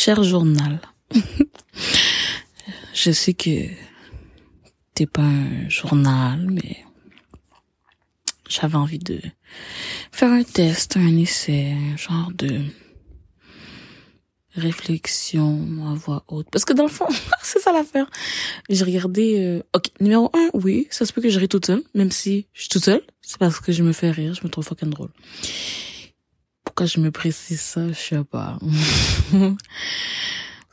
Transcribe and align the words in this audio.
Cher 0.00 0.22
journal, 0.22 0.78
je 2.94 3.10
sais 3.10 3.34
que 3.34 3.66
t'es 4.94 5.06
pas 5.06 5.22
un 5.22 5.68
journal, 5.68 6.46
mais 6.48 6.84
j'avais 8.48 8.76
envie 8.76 9.00
de 9.00 9.20
faire 10.12 10.30
un 10.30 10.44
test, 10.44 10.96
un 10.96 11.16
essai, 11.16 11.72
un 11.72 11.96
genre 11.96 12.30
de 12.32 12.60
réflexion 14.54 15.66
à 15.90 15.94
voix 15.94 16.22
haute. 16.28 16.46
Parce 16.52 16.64
que 16.64 16.74
dans 16.74 16.84
le 16.84 16.90
fond, 16.90 17.08
c'est 17.42 17.58
ça 17.58 17.72
l'affaire. 17.72 18.08
J'ai 18.68 18.84
regardé... 18.84 19.40
Euh, 19.40 19.62
ok, 19.74 19.86
numéro 20.00 20.30
un, 20.32 20.48
oui, 20.54 20.86
ça 20.90 21.06
se 21.06 21.12
peut 21.12 21.22
que 21.22 21.28
je 21.28 21.40
ris 21.40 21.48
toute 21.48 21.66
seule, 21.66 21.82
même 21.94 22.12
si 22.12 22.46
je 22.52 22.60
suis 22.60 22.68
toute 22.68 22.84
seule. 22.84 23.02
C'est 23.20 23.38
parce 23.38 23.58
que 23.58 23.72
je 23.72 23.82
me 23.82 23.92
fais 23.92 24.12
rire, 24.12 24.32
je 24.32 24.44
me 24.44 24.48
trouve 24.48 24.64
fucking 24.64 24.90
drôle. 24.90 25.10
Pourquoi 26.78 26.94
je 26.94 27.00
me 27.00 27.10
précise 27.10 27.60
ça, 27.60 27.88
je 27.88 27.98
sais 27.98 28.22
pas. 28.22 28.56
parce 29.32 29.56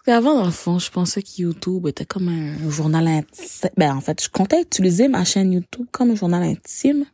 qu'avant, 0.06 0.36
dans 0.36 0.46
le 0.46 0.52
fond, 0.52 0.78
je 0.78 0.92
pensais 0.92 1.24
que 1.24 1.42
YouTube 1.42 1.88
était 1.88 2.06
comme 2.06 2.28
un 2.28 2.70
journal 2.70 3.08
intime. 3.08 3.72
Ben, 3.76 3.96
en 3.96 4.02
fait, 4.02 4.24
je 4.24 4.30
comptais 4.30 4.62
utiliser 4.62 5.08
ma 5.08 5.26
chaîne 5.26 5.52
YouTube 5.52 5.88
comme 5.92 6.12
un 6.12 6.16
journal 6.16 6.44
intime. 6.44 7.06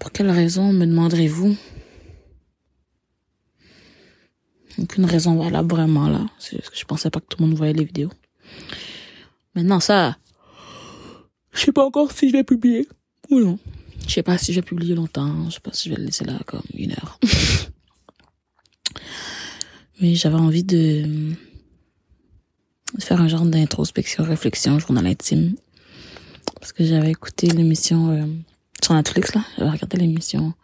Pour 0.00 0.10
quelle 0.10 0.32
raison, 0.32 0.72
me 0.72 0.84
demanderez-vous? 0.84 1.54
Aucune 4.78 5.04
raison 5.04 5.36
valable 5.40 5.70
vraiment 5.76 6.08
là. 6.08 6.26
C'est 6.40 6.56
que 6.56 6.76
je 6.76 6.84
pensais 6.84 7.10
pas 7.10 7.20
que 7.20 7.26
tout 7.26 7.40
le 7.40 7.46
monde 7.46 7.56
voyait 7.56 7.72
les 7.72 7.84
vidéos. 7.84 8.10
Maintenant 9.54 9.78
ça, 9.78 10.16
je 11.52 11.60
sais 11.60 11.72
pas 11.72 11.84
encore 11.84 12.10
si 12.10 12.30
je 12.30 12.32
vais 12.32 12.42
publier 12.42 12.88
ou 13.30 13.38
non. 13.38 13.60
Je 14.06 14.12
sais 14.12 14.22
pas 14.22 14.38
si 14.38 14.52
je 14.52 14.60
vais 14.60 14.66
publier 14.66 14.94
longtemps. 14.94 15.48
Je 15.48 15.54
sais 15.54 15.60
pas 15.60 15.72
si 15.72 15.88
je 15.88 15.94
vais 15.94 16.00
le 16.00 16.06
laisser 16.06 16.24
là 16.24 16.38
comme 16.46 16.62
une 16.74 16.92
heure. 16.92 17.18
Mais 20.00 20.14
j'avais 20.14 20.36
envie 20.36 20.64
de 20.64 21.34
faire 22.98 23.20
un 23.20 23.28
genre 23.28 23.44
d'introspection, 23.44 24.24
réflexion, 24.24 24.78
journal 24.78 25.06
intime. 25.06 25.54
Parce 26.60 26.72
que 26.72 26.84
j'avais 26.84 27.10
écouté 27.10 27.48
l'émission 27.48 28.10
euh, 28.10 28.26
sur 28.82 28.94
Netflix 28.94 29.34
là. 29.34 29.44
J'avais 29.58 29.70
regardé 29.70 29.98
l'émission 29.98 30.54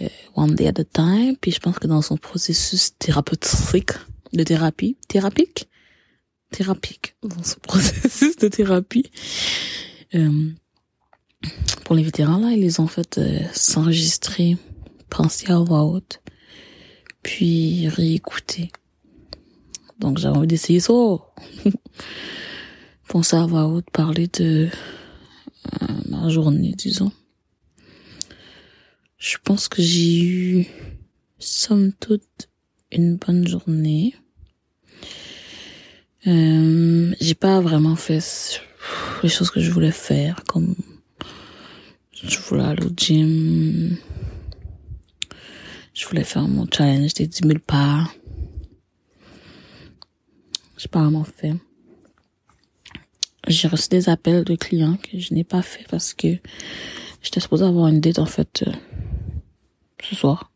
euh, 0.00 0.08
One 0.34 0.54
Day 0.54 0.68
at 0.68 0.80
a 0.80 0.84
Time. 0.84 1.36
Puis 1.40 1.52
je 1.52 1.60
pense 1.60 1.78
que 1.78 1.86
dans 1.86 2.02
son 2.02 2.16
processus 2.16 2.96
thérapeutique, 2.98 3.92
de 4.32 4.42
thérapie, 4.42 4.96
thérapique, 5.08 5.68
thérapique, 6.50 7.14
dans 7.22 7.42
son 7.42 7.58
processus 7.60 8.36
de 8.36 8.48
thérapie, 8.48 9.10
euh, 10.14 10.50
pour 11.84 11.94
les 11.94 12.02
vétérans 12.02 12.38
là, 12.38 12.52
ils 12.52 12.60
les 12.60 12.80
ont 12.80 12.86
fait 12.86 13.18
euh, 13.18 13.40
s'enregistrer, 13.52 14.56
penser 15.08 15.50
à 15.50 15.58
voix 15.58 15.84
haute, 15.84 16.20
puis 17.22 17.88
réécouter. 17.88 18.70
Donc 19.98 20.18
j'avais 20.18 20.36
envie 20.36 20.46
d'essayer 20.46 20.80
ça. 20.80 20.92
Penser 23.08 23.36
à 23.36 23.44
voix 23.44 23.66
haute, 23.66 23.90
parler 23.90 24.28
de 24.28 24.68
euh, 25.82 25.86
ma 26.08 26.28
journée, 26.28 26.74
disons. 26.76 27.10
Je 29.18 29.36
pense 29.42 29.68
que 29.68 29.82
j'ai 29.82 30.22
eu, 30.22 30.66
somme 31.38 31.92
toute, 31.92 32.48
une 32.92 33.16
bonne 33.16 33.46
journée. 33.46 34.14
Euh, 36.26 37.12
j'ai 37.20 37.34
pas 37.34 37.60
vraiment 37.60 37.96
fait 37.96 38.62
les 39.22 39.28
choses 39.28 39.50
que 39.50 39.60
je 39.60 39.70
voulais 39.70 39.90
faire, 39.90 40.44
comme 40.46 40.76
je 42.22 42.38
voulais 42.40 42.64
aller 42.64 42.84
au 42.84 42.90
gym, 42.96 43.96
je 45.94 46.06
voulais 46.06 46.24
faire 46.24 46.46
mon 46.46 46.66
challenge 46.70 47.14
des 47.14 47.26
10 47.26 47.40
000 47.46 47.58
pas. 47.66 48.04
J'ai 50.76 50.88
pas 50.88 51.00
vraiment 51.00 51.24
fait. 51.24 51.54
J'ai 53.46 53.68
reçu 53.68 53.88
des 53.88 54.08
appels 54.08 54.44
de 54.44 54.54
clients 54.54 54.96
que 54.96 55.18
je 55.18 55.34
n'ai 55.34 55.44
pas 55.44 55.62
fait 55.62 55.84
parce 55.90 56.14
que 56.14 56.28
j'étais 57.22 57.40
supposée 57.40 57.64
avoir 57.64 57.88
une 57.88 58.00
date 58.00 58.18
en 58.18 58.26
fait 58.26 58.64
euh, 58.66 58.72
ce 60.02 60.14
soir. 60.14 60.50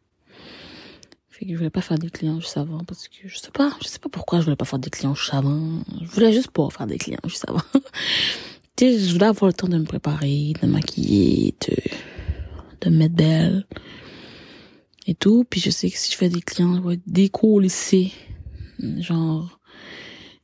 Fait 1.30 1.46
que 1.46 1.52
je 1.52 1.56
voulais 1.56 1.70
pas 1.70 1.80
faire 1.80 1.98
des 1.98 2.10
clients 2.10 2.40
juste 2.40 2.56
avant 2.56 2.84
parce 2.84 3.08
que 3.08 3.26
je 3.26 3.36
sais 3.36 3.50
pas, 3.50 3.72
je 3.82 3.88
sais 3.88 3.98
pas 3.98 4.08
pourquoi 4.08 4.38
je 4.38 4.44
voulais 4.44 4.56
pas 4.56 4.64
faire 4.64 4.78
des 4.78 4.90
clients 4.90 5.14
juste 5.14 5.34
avant. 5.34 5.82
Je 6.00 6.06
voulais 6.06 6.32
juste 6.32 6.50
pas 6.50 6.68
faire 6.70 6.86
des 6.86 6.98
clients 6.98 7.18
juste 7.24 7.48
avant. 7.48 7.62
je 8.78 9.12
voulais 9.12 9.26
avoir 9.26 9.48
le 9.48 9.52
temps 9.52 9.68
de 9.68 9.78
me 9.78 9.84
préparer, 9.84 10.52
de 10.60 10.66
me 10.66 10.72
maquiller, 10.72 11.54
de, 11.68 11.76
de 12.80 12.90
me 12.90 12.98
mettre 12.98 13.14
belle 13.14 13.66
et 15.06 15.14
tout. 15.14 15.44
Puis 15.48 15.60
je 15.60 15.70
sais 15.70 15.90
que 15.90 15.98
si 15.98 16.12
je 16.12 16.16
fais 16.16 16.28
des 16.28 16.40
clients, 16.40 16.76
je 16.76 16.88
vais 16.88 16.94
être 16.94 17.06
Genre, 19.00 19.60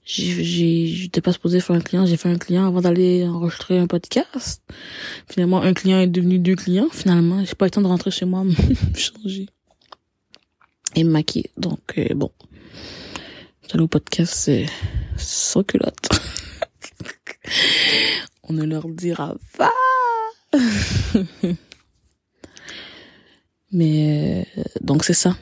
j'ai, 0.05 0.87
j'étais 0.87 1.21
pas 1.21 1.33
supposé 1.33 1.61
faire 1.61 1.77
un 1.77 1.81
client, 1.81 2.07
j'ai 2.07 2.17
fait 2.17 2.29
un 2.29 2.39
client 2.39 2.67
avant 2.67 2.81
d'aller 2.81 3.27
enregistrer 3.27 3.79
un 3.79 3.87
podcast. 3.87 4.63
Finalement, 5.29 5.61
un 5.61 5.75
client 5.75 5.99
est 5.99 6.07
devenu 6.07 6.39
deux 6.39 6.57
clients. 6.57 6.89
Finalement, 6.93 7.45
j'ai 7.45 7.55
pas 7.55 7.67
eu 7.67 7.69
le 7.69 7.73
temps 7.73 7.83
de 7.83 7.87
rentrer 7.87 8.11
chez 8.11 8.27
moi, 8.27 8.45
me 8.45 8.55
changer 8.95 9.47
et 10.95 11.05
me 11.05 11.11
maquiller. 11.11 11.51
Donc, 11.57 11.81
euh, 11.99 12.15
bon. 12.15 12.31
J'allais 13.69 13.85
au 13.85 13.89
podcast, 13.89 14.33
c'est 14.35 14.67
sans 15.17 15.63
culotte. 15.65 16.09
On 18.43 18.53
ne 18.53 18.65
leur 18.65 18.88
dira 18.88 19.37
pas. 19.56 19.72
Mais, 23.72 24.47
euh, 24.56 24.62
donc 24.81 25.05
c'est 25.05 25.15
ça. 25.15 25.37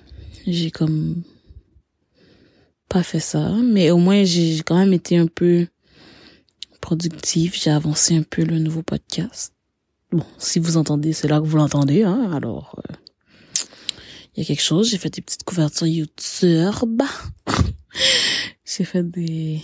J'ai 0.46 0.70
comme 0.70 1.22
pas 2.88 3.02
fait 3.02 3.20
ça, 3.20 3.50
mais 3.62 3.90
au 3.90 3.98
moins 3.98 4.24
j'ai 4.24 4.62
quand 4.64 4.78
même 4.78 4.94
été 4.94 5.18
un 5.18 5.26
peu 5.26 5.66
productif, 6.80 7.60
j'ai 7.62 7.70
avancé 7.70 8.16
un 8.16 8.22
peu 8.22 8.44
le 8.44 8.58
nouveau 8.58 8.82
podcast. 8.82 9.52
Bon, 10.10 10.24
si 10.38 10.58
vous 10.58 10.78
entendez, 10.78 11.12
c'est 11.12 11.28
là 11.28 11.38
que 11.38 11.44
vous 11.44 11.58
l'entendez, 11.58 12.02
hein, 12.02 12.30
alors 12.32 12.80
euh, 12.88 12.94
il 14.34 14.40
y 14.40 14.42
a 14.42 14.46
quelque 14.46 14.62
chose, 14.62 14.88
j'ai 14.88 14.96
fait 14.96 15.10
des 15.10 15.20
petites 15.20 15.44
couvertures 15.44 15.86
YouTube. 15.86 17.02
j'ai 18.64 18.84
fait 18.84 19.02
des 19.02 19.60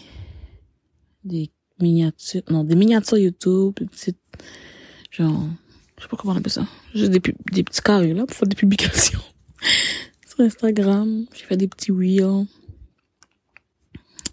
miniatures, 1.80 2.42
non, 2.50 2.64
des 2.64 2.76
miniatures 2.76 3.18
YouTube, 3.18 3.74
des 3.78 3.86
petites 3.86 4.18
genre 5.10 5.48
je 5.96 6.02
sais 6.02 6.08
pas 6.08 6.16
comment 6.16 6.34
on 6.34 6.36
appelle 6.36 6.52
ça. 6.52 6.66
Juste 6.94 7.10
des, 7.10 7.20
des 7.52 7.62
petits 7.62 7.80
carrés 7.80 8.14
là 8.14 8.26
pour 8.26 8.36
faire 8.36 8.48
des 8.48 8.56
publications 8.56 9.20
sur 10.28 10.40
Instagram. 10.40 11.26
J'ai 11.34 11.44
fait 11.44 11.56
des 11.56 11.68
petits 11.68 11.92
reels 11.92 12.46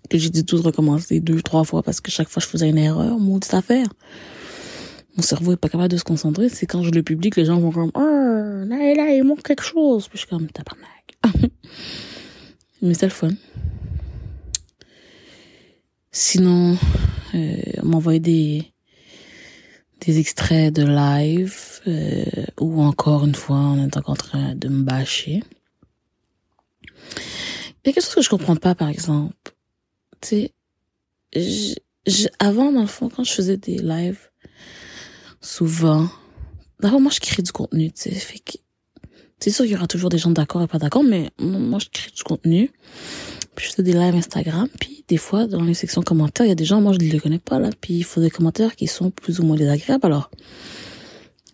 que 0.09 0.17
j'ai 0.17 0.29
dû 0.29 0.43
tout 0.43 0.61
recommencer 0.61 1.19
deux, 1.21 1.41
trois 1.41 1.63
fois 1.63 1.83
parce 1.83 2.01
que 2.01 2.11
chaque 2.11 2.27
fois 2.27 2.41
je 2.41 2.47
faisais 2.47 2.69
une 2.69 2.77
erreur, 2.77 3.17
maudite 3.19 3.53
affaire. 3.53 3.87
Mon 5.15 5.23
cerveau 5.23 5.53
est 5.53 5.57
pas 5.57 5.69
capable 5.69 5.91
de 5.91 5.97
se 5.97 6.03
concentrer. 6.03 6.49
C'est 6.49 6.65
quand 6.65 6.83
je 6.83 6.91
le 6.91 7.03
publie 7.03 7.29
que 7.29 7.39
les 7.39 7.45
gens 7.45 7.59
vont 7.59 7.71
comme, 7.71 7.91
oh, 7.95 7.99
là, 7.99 8.93
là, 8.95 9.13
il 9.13 9.23
manque 9.23 9.43
quelque 9.43 9.63
chose. 9.63 10.07
Puis 10.07 10.17
je 10.17 10.19
suis 10.19 10.29
comme, 10.29 10.47
tabarnak. 10.47 11.17
Mais 12.81 12.93
c'est 12.93 13.07
le 13.07 13.11
fun. 13.11 13.29
Sinon, 16.11 16.77
euh, 17.35 17.61
on 17.81 17.87
m'envoie 17.87 18.19
des, 18.19 18.71
des 20.05 20.19
extraits 20.19 20.73
de 20.73 20.83
live, 20.83 21.81
euh, 21.87 22.23
ou 22.59 22.81
encore 22.81 23.25
une 23.25 23.35
fois, 23.35 23.57
on 23.57 23.83
est 23.83 23.97
en 23.97 24.15
train 24.15 24.55
de 24.55 24.67
me 24.67 24.83
bâcher. 24.83 25.43
Il 27.83 27.87
y 27.87 27.89
a 27.89 27.93
quelque 27.93 28.01
chose 28.03 28.15
que 28.15 28.21
je 28.21 28.29
comprends 28.29 28.55
pas, 28.55 28.75
par 28.75 28.89
exemple 28.89 29.33
tu 30.21 30.49
sais, 31.33 31.75
avant, 32.39 32.71
dans 32.71 32.81
le 32.81 32.87
fond, 32.87 33.09
quand 33.09 33.23
je 33.23 33.33
faisais 33.33 33.57
des 33.57 33.77
lives, 33.77 34.29
souvent, 35.41 36.07
d'abord, 36.79 37.01
moi, 37.01 37.11
je 37.13 37.19
crée 37.19 37.41
du 37.41 37.51
contenu, 37.51 37.91
tu 37.91 38.03
sais, 38.03 38.11
fait 38.11 38.39
que, 38.39 38.57
c'est 39.39 39.49
sûr 39.49 39.65
qu'il 39.65 39.73
y 39.73 39.75
aura 39.75 39.87
toujours 39.87 40.09
des 40.09 40.19
gens 40.19 40.29
d'accord 40.29 40.61
et 40.61 40.67
pas 40.67 40.77
d'accord, 40.77 41.03
mais 41.03 41.31
moi, 41.39 41.79
je 41.79 41.89
crée 41.89 42.11
du 42.11 42.23
contenu. 42.23 42.71
Puis 43.55 43.67
je 43.69 43.73
fais 43.75 43.83
des 43.83 43.93
lives 43.93 44.15
Instagram, 44.15 44.67
puis 44.79 45.03
des 45.07 45.17
fois, 45.17 45.45
dans 45.45 45.61
les 45.61 45.73
sections 45.73 46.01
commentaires, 46.01 46.45
il 46.45 46.49
y 46.49 46.53
a 46.53 46.55
des 46.55 46.65
gens, 46.65 46.81
moi, 46.81 46.93
je 46.93 47.05
ne 47.05 47.11
les 47.11 47.19
connais 47.19 47.39
pas, 47.39 47.59
là, 47.59 47.69
puis 47.81 47.95
il 47.95 48.03
faut 48.03 48.21
des 48.21 48.29
commentaires 48.29 48.75
qui 48.75 48.87
sont 48.87 49.11
plus 49.11 49.39
ou 49.39 49.43
moins 49.43 49.57
désagréables, 49.57 50.05
alors, 50.05 50.31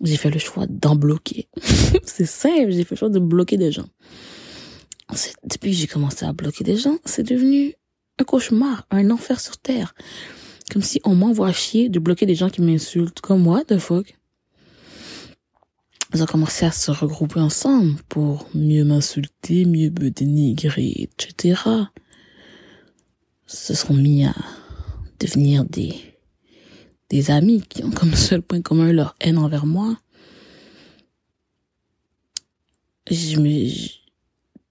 j'ai 0.01 0.17
fait 0.17 0.29
le 0.29 0.39
choix 0.39 0.65
d'en 0.69 0.95
bloquer. 0.95 1.47
c'est 2.03 2.27
simple, 2.27 2.71
j'ai 2.71 2.83
fait 2.83 2.95
le 2.95 2.99
choix 2.99 3.09
de 3.09 3.19
bloquer 3.19 3.57
des 3.57 3.71
gens. 3.71 3.87
Depuis 5.43 5.71
que 5.71 5.77
j'ai 5.77 5.87
commencé 5.87 6.25
à 6.25 6.33
bloquer 6.33 6.63
des 6.63 6.75
gens, 6.75 6.97
c'est 7.05 7.23
devenu 7.23 7.73
un 8.19 8.23
cauchemar, 8.23 8.85
un 8.91 9.09
enfer 9.09 9.39
sur 9.39 9.57
terre. 9.57 9.95
Comme 10.71 10.81
si 10.81 10.99
on 11.05 11.15
m'envoie 11.15 11.51
chier 11.53 11.89
de 11.89 11.99
bloquer 11.99 12.25
des 12.25 12.35
gens 12.35 12.49
qui 12.49 12.61
m'insultent. 12.61 13.21
Comme 13.21 13.41
moi, 13.41 13.63
de 13.63 13.77
fuck. 13.77 14.17
Ils 16.13 16.23
ont 16.23 16.25
commencé 16.25 16.65
à 16.65 16.71
se 16.71 16.89
regrouper 16.91 17.39
ensemble 17.39 18.01
pour 18.07 18.47
mieux 18.53 18.85
m'insulter, 18.85 19.65
mieux 19.65 19.89
me 19.89 20.09
dénigrer, 20.09 20.93
etc. 21.01 21.59
Se 23.45 23.73
sont 23.73 23.93
mis 23.93 24.25
à 24.25 24.33
devenir 25.19 25.65
des, 25.65 25.93
des 27.09 27.31
amis 27.31 27.61
qui 27.61 27.83
ont 27.83 27.91
comme 27.91 28.13
seul 28.13 28.41
point 28.41 28.61
commun 28.61 28.91
leur 28.91 29.15
haine 29.19 29.37
envers 29.37 29.65
moi. 29.65 29.97
Je 33.09 33.39
me, 33.39 33.69
tu 33.69 33.91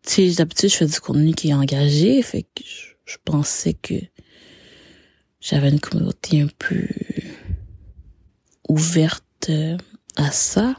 sais, 0.02 0.30
d'habitude, 0.30 0.70
je 0.70 0.76
fais 0.76 0.86
du 0.86 1.00
contenu 1.00 1.34
qui 1.34 1.50
est 1.50 1.54
engagé, 1.54 2.22
fait 2.22 2.42
que 2.42 2.62
je, 3.04 3.16
pensais 3.24 3.74
que 3.74 3.94
j'avais 5.40 5.70
une 5.70 5.80
communauté 5.80 6.42
un 6.42 6.48
peu 6.58 6.86
ouverte 8.68 9.50
à 10.16 10.30
ça. 10.32 10.76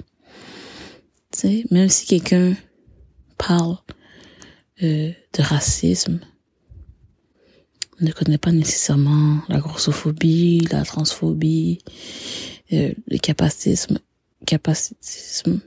Même 1.44 1.90
si 1.90 2.06
quelqu'un 2.06 2.56
parle 3.38 3.78
euh, 4.82 5.12
de 5.34 5.42
racisme, 5.42 6.20
ne 8.00 8.12
connaît 8.12 8.38
pas 8.38 8.52
nécessairement 8.52 9.42
la 9.50 9.60
grossophobie, 9.60 10.68
la 10.72 10.84
transphobie, 10.84 11.80
euh, 12.74 12.92
le 13.08 13.18
capacitisme, 13.18 14.00
capacitisme, 14.46 15.60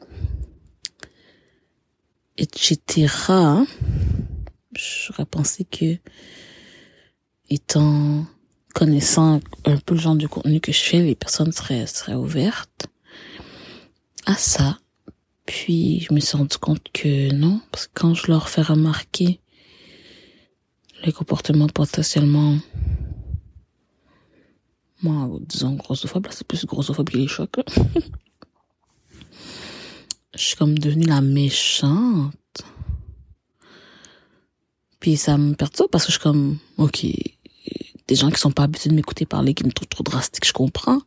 etc. 2.37 3.09
J'aurais 4.73 5.27
pensé 5.27 5.65
que, 5.65 5.97
étant 7.49 8.27
connaissant 8.75 9.41
un 9.65 9.77
peu 9.79 9.95
le 9.95 10.01
genre 10.01 10.15
de 10.15 10.27
contenu 10.27 10.61
que 10.61 10.73
je 10.73 10.81
fais, 10.81 11.03
les 11.03 11.17
personnes 11.17 11.53
seraient, 11.53 11.87
seraient 11.87 12.15
ouvertes 12.15 12.87
à 14.27 14.35
ça. 14.35 14.79
Puis, 15.51 15.99
je 15.99 16.15
me 16.15 16.21
suis 16.21 16.37
rendu 16.37 16.57
compte 16.59 16.87
que 16.93 17.33
non, 17.33 17.61
parce 17.73 17.89
que 17.89 17.93
quand 17.95 18.15
je 18.15 18.29
leur 18.29 18.49
fais 18.49 18.63
remarquer 18.63 19.41
les 21.05 21.11
comportements 21.11 21.67
potentiellement 21.67 22.57
moi 25.03 25.29
disons 25.41 25.75
grossophobe 25.75 26.27
là 26.27 26.31
c'est 26.33 26.47
plus 26.47 26.67
grossophobe 26.67 27.09
qui 27.09 27.17
les 27.17 27.27
choque 27.27 27.57
je 30.35 30.39
suis 30.39 30.57
comme 30.57 30.79
devenue 30.79 31.07
la 31.07 31.21
méchante. 31.21 32.35
Puis 35.01 35.17
ça 35.17 35.37
me 35.37 35.55
perturbe 35.55 35.91
parce 35.91 36.05
que 36.05 36.13
je 36.13 36.19
suis 36.19 36.23
comme 36.23 36.59
ok 36.77 37.07
des 38.11 38.17
gens 38.17 38.31
qui 38.31 38.39
sont 38.39 38.51
pas 38.51 38.65
habitués 38.65 38.91
de 38.91 38.95
m'écouter 38.95 39.25
parler 39.25 39.55
qui 39.55 39.65
me 39.65 39.73
trouvent 39.73 39.89
trop 39.89 40.05
drastique 40.05 40.47
je 40.47 40.53
comprends 40.53 41.01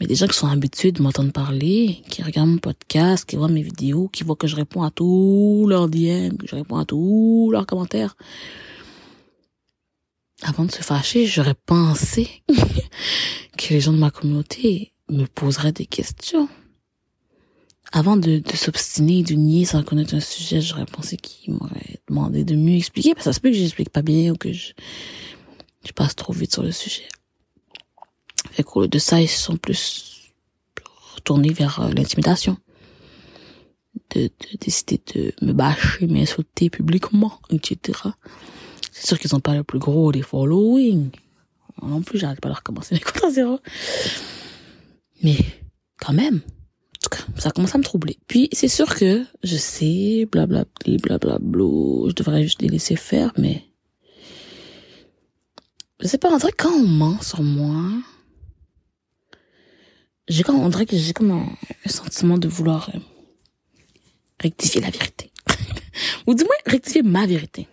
mais 0.00 0.06
des 0.06 0.14
gens 0.14 0.26
qui 0.26 0.38
sont 0.38 0.46
habitués 0.46 0.92
de 0.92 1.02
m'entendre 1.02 1.32
parler 1.32 2.02
qui 2.08 2.22
regardent 2.22 2.50
mon 2.50 2.58
podcast 2.58 3.28
qui 3.28 3.36
voient 3.36 3.48
mes 3.48 3.62
vidéos 3.62 4.08
qui 4.08 4.24
voient 4.24 4.36
que 4.36 4.46
je 4.46 4.56
réponds 4.56 4.82
à 4.82 4.90
tous 4.90 5.66
leurs 5.68 5.88
DM 5.88 6.36
que 6.38 6.46
je 6.46 6.54
réponds 6.54 6.76
à 6.76 6.84
tous 6.86 7.50
leurs 7.52 7.66
commentaires 7.66 8.16
avant 10.42 10.64
de 10.64 10.70
se 10.70 10.82
fâcher, 10.82 11.26
j'aurais 11.26 11.56
pensé 11.66 12.28
que 13.58 13.74
les 13.74 13.80
gens 13.80 13.92
de 13.92 13.98
ma 13.98 14.10
communauté 14.10 14.92
me 15.08 15.24
poseraient 15.24 15.72
des 15.72 15.86
questions. 15.86 16.48
Avant 17.90 18.16
de, 18.16 18.38
de 18.38 18.56
s'obstiner, 18.56 19.22
de 19.22 19.34
nier 19.34 19.64
sans 19.64 19.82
connaître 19.82 20.14
un 20.14 20.20
sujet, 20.20 20.60
j'aurais 20.60 20.84
pensé 20.84 21.16
qu'ils 21.16 21.54
m'auraient 21.54 22.00
demandé 22.08 22.44
de 22.44 22.54
mieux 22.54 22.76
expliquer, 22.76 23.14
parce 23.14 23.24
que 23.24 23.30
ça 23.30 23.32
se 23.32 23.40
peut 23.40 23.48
que 23.50 23.56
j'explique 23.56 23.90
pas 23.90 24.02
bien 24.02 24.32
ou 24.32 24.36
que 24.36 24.52
je, 24.52 24.74
je 25.84 25.92
passe 25.92 26.16
trop 26.16 26.32
vite 26.32 26.52
sur 26.52 26.62
le 26.62 26.72
sujet. 26.72 27.08
Fait 28.50 28.62
qu'au 28.62 28.82
lieu 28.82 28.88
de 28.88 28.98
ça, 28.98 29.20
ils 29.20 29.28
sont 29.28 29.56
plus 29.56 30.32
retournés 31.14 31.52
vers 31.52 31.80
euh, 31.80 31.90
l'intimidation. 31.90 32.56
De, 34.14 34.22
de 34.22 34.58
décider 34.60 35.00
de 35.14 35.34
me 35.42 35.52
bâcher, 35.52 36.06
m'insulter 36.06 36.70
publiquement, 36.70 37.40
etc. 37.50 37.98
C'est 38.92 39.06
sûr 39.06 39.18
qu'ils 39.18 39.34
ont 39.34 39.40
pas 39.40 39.54
le 39.54 39.64
plus 39.64 39.78
gros 39.78 40.12
des 40.12 40.22
following. 40.22 41.10
Non 41.82 42.02
plus, 42.02 42.18
j'arrête 42.18 42.40
pas 42.40 42.48
de 42.48 42.54
recommencer 42.54 42.94
mes 42.94 43.00
comptes 43.00 43.24
à 43.24 43.30
zéro. 43.30 43.60
Mais, 45.22 45.36
quand 46.00 46.12
même. 46.12 46.36
En 46.36 47.00
tout 47.02 47.10
cas, 47.10 47.24
ça 47.38 47.50
commence 47.50 47.74
à 47.74 47.78
me 47.78 47.84
troubler. 47.84 48.18
Puis, 48.26 48.48
c'est 48.52 48.68
sûr 48.68 48.94
que, 48.94 49.24
je 49.44 49.56
sais, 49.56 50.26
blablabla, 50.30 50.96
blablabla, 51.02 52.08
je 52.08 52.14
devrais 52.14 52.42
juste 52.42 52.62
les 52.62 52.68
laisser 52.68 52.96
faire, 52.96 53.32
mais, 53.36 53.67
je 56.00 56.06
sais 56.06 56.18
pas, 56.18 56.30
on 56.30 56.38
dirait 56.38 56.52
quand 56.52 56.72
on 56.72 56.86
ment 56.86 57.20
sur 57.20 57.42
moi, 57.42 57.92
j'ai 60.28 60.42
quand, 60.42 60.54
on 60.54 60.68
dirait 60.68 60.86
que 60.86 60.96
j'ai 60.96 61.12
comme 61.12 61.30
un, 61.30 61.48
sentiment 61.86 62.38
de 62.38 62.48
vouloir 62.48 62.90
euh, 62.94 62.98
rectifier 64.40 64.80
la 64.80 64.90
vérité. 64.90 65.32
Ou 66.26 66.34
du 66.34 66.44
moins, 66.44 66.54
rectifier 66.66 67.02
ma 67.02 67.26
vérité. 67.26 67.66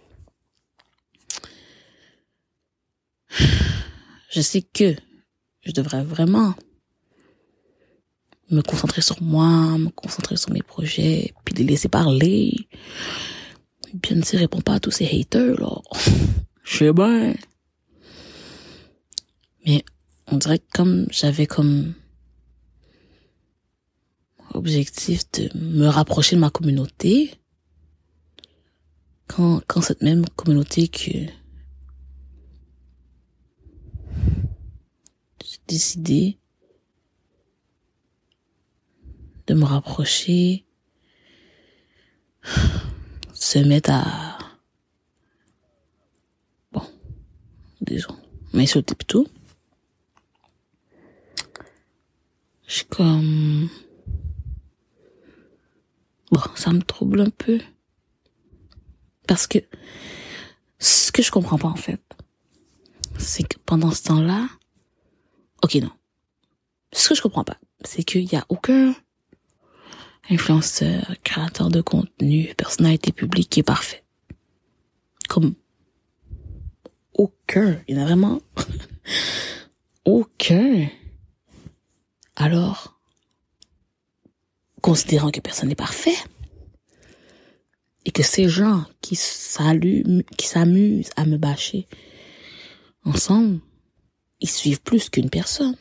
Je 4.29 4.41
sais 4.41 4.61
que 4.61 4.95
je 5.63 5.71
devrais 5.71 6.03
vraiment 6.03 6.55
me 8.49 8.61
concentrer 8.61 9.01
sur 9.01 9.21
moi, 9.21 9.77
me 9.77 9.89
concentrer 9.89 10.37
sur 10.37 10.51
mes 10.51 10.61
projets, 10.61 11.33
puis 11.43 11.55
les 11.55 11.63
laisser 11.63 11.89
parler. 11.89 12.53
Bien 13.93 14.21
sûr, 14.23 14.39
réponds 14.39 14.61
pas 14.61 14.75
à 14.75 14.79
tous 14.79 14.91
ces 14.91 15.05
haters, 15.05 15.59
là. 15.59 15.81
Je 16.63 16.77
sais 16.77 16.93
bien. 16.93 17.35
Mais 19.65 19.83
on 20.27 20.37
dirait 20.37 20.59
que 20.59 20.71
comme 20.73 21.07
j'avais 21.11 21.47
comme 21.47 21.93
objectif 24.53 25.29
de 25.31 25.49
me 25.57 25.87
rapprocher 25.87 26.35
de 26.35 26.41
ma 26.41 26.49
communauté, 26.49 27.33
quand, 29.27 29.61
quand 29.67 29.81
cette 29.81 30.01
même 30.01 30.25
communauté 30.29 30.87
que 30.87 31.27
décidé 35.67 36.37
de 39.47 39.53
me 39.53 39.65
rapprocher, 39.65 40.65
se 43.33 43.59
mettre 43.59 43.91
à, 43.91 44.37
bon, 46.71 46.81
disons, 47.81 48.17
m'insulter 48.53 48.95
plutôt. 48.95 49.27
Je 52.67 52.73
suis 52.73 52.84
comme, 52.95 53.69
bon, 56.31 56.41
ça 56.55 56.71
me 56.71 56.81
trouble 56.81 57.21
un 57.21 57.29
peu. 57.29 57.59
Parce 59.27 59.47
que, 59.47 59.59
ce 60.79 61.11
que 61.11 61.21
je 61.21 61.31
comprends 61.31 61.57
pas, 61.57 61.67
en 61.67 61.75
fait, 61.75 62.01
c'est 63.17 63.43
que 63.43 63.57
pendant 63.65 63.91
ce 63.91 64.03
temps-là, 64.03 64.47
Ok, 65.65 65.75
non. 65.81 65.89
Ce 66.93 67.09
que 67.09 67.15
je 67.15 67.23
comprends 67.23 67.43
pas, 67.43 67.57
c'est 67.83 68.03
qu'il 68.03 68.31
y 68.31 68.35
a 68.35 68.45
aucun 68.49 68.93
influenceur, 70.29 71.15
créateur 71.23 71.69
de 71.69 71.81
contenu, 71.81 72.53
personnalité 72.55 73.11
publique 73.11 73.49
qui 73.49 73.61
est 73.61 73.63
parfait. 73.63 74.03
Comme 75.27 75.55
aucun. 77.15 77.81
Il 77.87 77.95
y 77.95 77.99
en 77.99 78.03
a 78.03 78.05
vraiment 78.05 78.41
aucun. 80.05 80.87
Alors, 82.45 82.95
considérant 84.83 85.31
que 85.31 85.39
personne 85.39 85.69
n'est 85.69 85.73
parfait, 85.73 86.15
et 88.05 88.11
que 88.11 88.21
ces 88.21 88.47
gens 88.47 88.85
qui 89.01 89.15
s'allument, 89.15 90.21
qui 90.37 90.45
s'amusent 90.45 91.09
à 91.15 91.25
me 91.25 91.37
bâcher 91.37 91.87
ensemble, 93.03 93.61
ils 94.41 94.49
suivent 94.49 94.83
plus 94.83 95.09
qu'une 95.09 95.31
personne. 95.31 95.75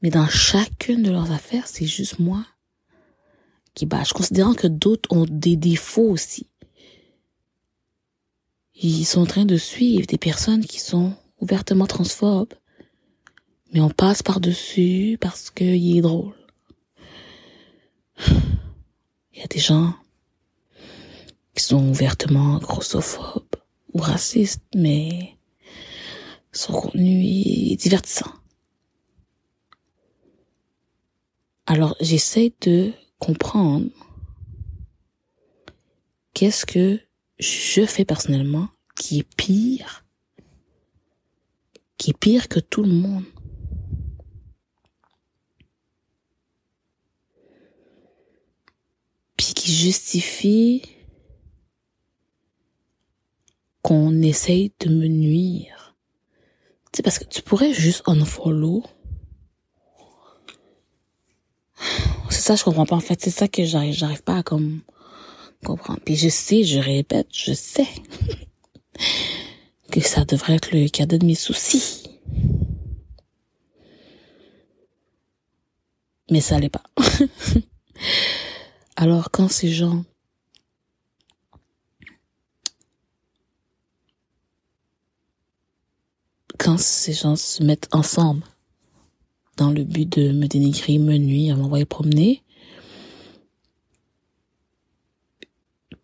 Mais 0.00 0.08
dans 0.08 0.26
chacune 0.26 1.02
de 1.02 1.10
leurs 1.10 1.32
affaires, 1.32 1.66
c'est 1.66 1.84
juste 1.84 2.18
moi 2.18 2.42
qui 3.74 3.84
bâche, 3.84 4.14
considérant 4.14 4.54
que 4.54 4.68
d'autres 4.68 5.14
ont 5.14 5.26
des 5.28 5.56
défauts 5.56 6.08
aussi. 6.08 6.46
Ils 8.76 9.04
sont 9.04 9.20
en 9.20 9.26
train 9.26 9.44
de 9.44 9.58
suivre 9.58 10.06
des 10.06 10.16
personnes 10.16 10.64
qui 10.64 10.80
sont 10.80 11.14
ouvertement 11.40 11.86
transphobes, 11.86 12.54
mais 13.72 13.80
on 13.80 13.90
passe 13.90 14.22
par-dessus 14.22 15.18
parce 15.20 15.50
qu'il 15.50 15.96
est 15.96 16.02
drôle. 16.02 16.34
Il 19.34 19.40
y 19.40 19.42
a 19.42 19.46
des 19.46 19.58
gens 19.58 19.94
qui 21.54 21.64
sont 21.64 21.88
ouvertement 21.88 22.58
grossophobes 22.58 23.56
ou 23.94 23.98
racistes, 23.98 24.62
mais 24.74 25.36
son 26.52 26.72
contenu 26.72 27.24
est 27.24 27.76
divertissant. 27.76 28.30
Alors, 31.66 31.96
j'essaie 32.00 32.52
de 32.60 32.92
comprendre 33.18 33.88
qu'est-ce 36.34 36.66
que 36.66 37.00
je 37.38 37.86
fais 37.86 38.04
personnellement 38.04 38.68
qui 38.96 39.20
est 39.20 39.34
pire, 39.36 40.04
qui 41.96 42.10
est 42.10 42.18
pire 42.18 42.48
que 42.48 42.60
tout 42.60 42.82
le 42.82 42.92
monde. 42.92 43.24
Puis 49.36 49.51
qui 49.62 49.76
justifie 49.76 50.82
qu'on 53.82 54.20
essaye 54.22 54.72
de 54.80 54.88
me 54.88 55.06
nuire. 55.06 55.94
C'est 56.92 57.04
parce 57.04 57.20
que 57.20 57.24
tu 57.24 57.42
pourrais 57.42 57.72
juste 57.72 58.02
unfollow. 58.06 58.82
C'est 62.28 62.40
ça, 62.40 62.56
je 62.56 62.64
comprends 62.64 62.86
pas. 62.86 62.96
En 62.96 63.00
fait, 63.00 63.20
c'est 63.20 63.30
ça 63.30 63.46
que 63.46 63.64
j'arrive, 63.64 63.94
j'arrive 63.94 64.24
pas 64.24 64.38
à 64.38 64.42
comme 64.42 64.80
comprends. 65.64 65.94
Puis 66.04 66.16
je 66.16 66.28
sais, 66.28 66.64
je 66.64 66.80
répète, 66.80 67.28
je 67.32 67.52
sais 67.52 67.86
que 69.92 70.00
ça 70.00 70.24
devrait 70.24 70.56
être 70.56 70.72
le 70.72 70.88
cadeau 70.88 71.18
de 71.18 71.26
mes 71.26 71.36
soucis. 71.36 72.18
Mais 76.32 76.40
ça 76.40 76.58
l'est 76.58 76.68
pas. 76.68 76.82
Alors 79.02 79.32
quand 79.32 79.48
ces 79.48 79.68
gens 79.68 80.04
quand 86.56 86.78
ces 86.78 87.12
gens 87.12 87.34
se 87.34 87.64
mettent 87.64 87.88
ensemble 87.90 88.44
dans 89.56 89.72
le 89.72 89.82
but 89.82 90.08
de 90.08 90.30
me 90.30 90.46
dénigrer, 90.46 90.98
me 90.98 91.16
nuire, 91.16 91.56
m'envoyer 91.56 91.84
promener, 91.84 92.44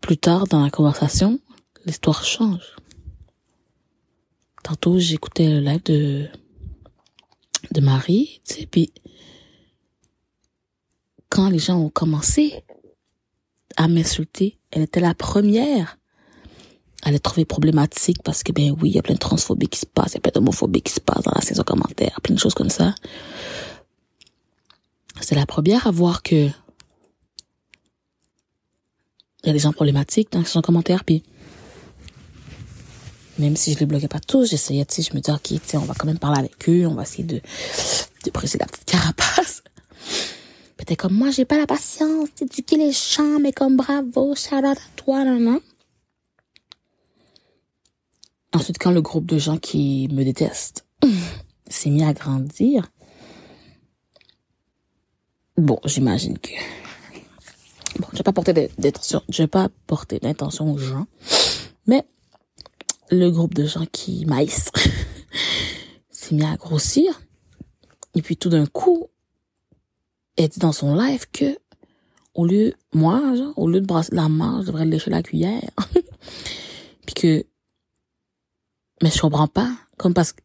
plus 0.01 0.19
tard 0.19 0.49
dans 0.49 0.65
la 0.65 0.71
conversation, 0.71 1.39
l'histoire 1.87 2.25
change. 2.25 2.75
Tantôt, 4.65 4.99
j'écoutais 4.99 5.49
le 5.49 5.61
live 5.61 5.85
de, 5.85 7.81
Marie, 7.81 8.41
tu 8.45 8.55
sais, 8.55 8.67
puis 8.67 8.93
quand 11.29 11.49
les 11.49 11.61
gens 11.61 11.79
ont 11.79 11.91
commencé 11.91 12.65
à 13.79 13.87
m'insulter, 13.87 14.59
elle 14.73 14.83
était 14.83 15.01
la 15.01 15.15
première 15.15 15.99
à 17.05 17.13
les 17.13 17.21
trouver 17.21 17.45
problématique 17.45 18.19
parce 18.25 18.43
que, 18.43 18.51
ben 18.51 18.77
oui, 18.83 18.91
il 18.91 18.97
y 18.97 18.99
a 18.99 19.03
plein 19.03 19.15
de 19.15 19.21
transphobie 19.21 19.69
qui 19.69 19.79
se 19.79 19.87
passe, 19.87 20.13
il 20.13 20.15
y 20.15 20.19
a 20.19 20.21
plein 20.21 20.33
d'homophobie 20.33 20.83
qui 20.83 20.93
se 20.93 21.01
passe 21.01 21.23
dans 21.23 21.33
la 21.33 21.41
saison 21.41 21.63
commentaire, 21.63 22.21
plein 22.21 22.35
de 22.35 22.41
choses 22.41 22.55
comme 22.55 22.71
ça. 22.71 22.95
C'est 25.21 25.37
la 25.37 25.47
première 25.47 25.87
à 25.87 25.93
voir 25.93 26.25
que 26.25 26.49
il 29.45 29.47
y 29.47 29.51
a 29.51 29.53
des 29.53 29.61
gens 29.61 29.73
problématiques 29.73 30.33
dans 30.33 30.41
la 30.41 30.45
saison 30.45 30.61
commentaire, 30.61 31.05
puis 31.05 31.23
même 33.39 33.55
si 33.55 33.75
je 33.75 33.79
les 33.79 33.87
bloquais 33.87 34.09
pas 34.09 34.19
tous, 34.19 34.51
j'essayais, 34.51 34.85
tu 34.85 34.97
sais, 34.97 35.09
je 35.09 35.15
me 35.17 35.21
disais, 35.21 35.33
ok, 35.33 35.43
tu 35.43 35.61
sais, 35.65 35.77
on 35.77 35.85
va 35.85 35.95
quand 35.95 36.07
même 36.09 36.19
parler 36.19 36.41
avec 36.41 36.69
eux, 36.69 36.85
on 36.89 36.95
va 36.95 37.03
essayer 37.03 37.23
de, 37.23 37.41
de 38.25 38.31
presser 38.33 38.59
la 38.59 38.67
petite 38.67 38.87
carapace. 38.87 39.58
Peut-être 40.79 41.01
comme 41.01 41.15
moi, 41.15 41.31
j'ai 41.31 41.45
pas 41.45 41.59
la 41.59 41.67
patience 41.67 42.29
d'éduquer 42.37 42.77
les 42.77 42.93
champs, 42.93 43.41
mais 43.41 43.53
comme 43.53 43.77
bravo, 43.77 44.35
shout 44.37 44.65
à 44.65 44.75
toi, 44.95 45.25
non, 45.25 45.41
non. 45.41 45.61
Ensuite, 48.55 48.79
quand 48.79 48.93
le 48.93 49.03
groupe 49.03 49.27
de 49.27 49.39
gens 49.39 49.59
qui 49.59 50.09
me 50.13 50.23
détestent 50.25 50.87
s'est 51.69 51.91
mis 51.91 52.05
à 52.05 52.13
grandir, 52.13 52.91
bon, 55.57 55.81
j'imagine 55.85 56.39
que, 56.39 56.53
bon, 57.99 58.07
je 58.13 58.19
vais 58.19 58.23
pas 58.23 58.33
porter 58.33 58.71
d'intention, 58.79 59.23
je 59.29 59.43
vais 59.43 59.49
pas 59.49 59.69
porter 59.89 60.21
d'intention 60.21 60.73
aux 60.73 60.79
gens, 60.79 61.09
mais 61.87 62.07
le 63.11 63.31
groupe 63.31 63.55
de 63.55 63.67
gens 63.67 63.85
qui 63.91 64.27
maïssent 64.27 64.71
s'est 66.11 66.37
mis 66.37 66.45
à 66.45 66.57
grossir. 66.57 67.21
Et 68.15 68.23
puis 68.23 68.37
tout 68.37 68.49
d'un 68.49 68.67
coup, 68.67 69.09
elle 70.39 70.49
dit 70.49 70.61
dans 70.61 70.73
son 70.73 70.95
live 70.95 71.27
que 71.33 71.59
au 72.35 72.47
lieu, 72.47 72.75
moi, 72.93 73.35
genre, 73.35 73.53
au 73.59 73.69
lieu 73.69 73.81
de 73.81 73.87
brasser 73.87 74.15
la 74.15 74.29
main, 74.29 74.61
je 74.63 74.69
devrais 74.69 74.87
lécher 74.87 75.11
la 75.11 75.23
cuillère. 75.25 75.71
puis 77.07 77.15
que, 77.15 77.47
mais 79.03 79.11
je 79.11 79.21
comprends 79.21 79.49
pas, 79.49 79.73
comme 79.97 80.15
parce 80.15 80.33
que 80.33 80.43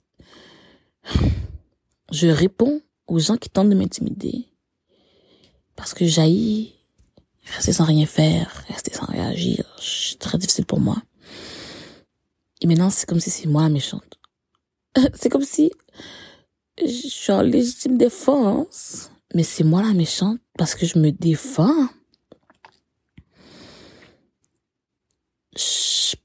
je 2.12 2.28
réponds 2.28 2.82
aux 3.08 3.20
gens 3.20 3.38
qui 3.38 3.50
tentent 3.50 3.70
de 3.70 3.76
m'intimider. 3.76 4.48
Parce 5.76 5.94
que 5.94 6.06
j'haïs 6.08 6.74
rester 7.56 7.74
sans 7.74 7.86
rien 7.86 8.08
faire, 8.08 8.64
rester 8.70 8.94
sans 8.94 9.06
réagir. 9.06 9.64
C'est 9.80 10.18
très 10.18 10.40
difficile 10.40 10.66
pour 10.66 10.80
moi. 10.80 10.98
Et 12.62 12.68
maintenant, 12.68 12.90
c'est 12.90 13.08
comme 13.08 13.20
si 13.20 13.30
c'est 13.30 13.48
moi 13.48 13.64
la 13.64 13.70
méchante. 13.70 14.20
c'est 15.14 15.30
comme 15.30 15.44
si 15.44 15.72
je 16.80 17.08
suis 17.08 17.32
en 17.32 17.42
légitime 17.42 17.98
défense, 17.98 19.12
mais 19.34 19.44
c'est 19.44 19.64
moi 19.64 19.82
la 19.82 19.94
méchante 19.94 20.40
parce 20.58 20.76
que 20.76 20.86
je 20.86 21.00
me 21.00 21.12
défends. 21.12 21.88
C'est 25.56 26.18